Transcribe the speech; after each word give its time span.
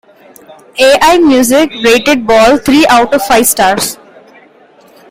AllMusic 1.07 1.69
rated 1.85 2.25
"Ball" 2.25 2.57
three 2.57 2.87
out 2.87 3.13
of 3.13 3.21
five 3.21 3.45
stars. 3.45 3.99